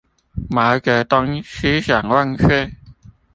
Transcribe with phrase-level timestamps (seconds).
[0.49, 2.75] 毛澤東思想萬歲